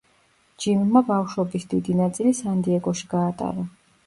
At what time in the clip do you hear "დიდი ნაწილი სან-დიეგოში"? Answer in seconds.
1.75-3.13